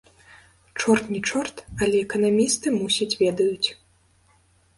Чорт 0.79 1.11
не 1.15 1.21
чорт, 1.29 1.55
але 1.81 1.97
эканамісты, 2.05 2.67
мусіць, 2.79 3.11
ведаюць. 3.21 3.69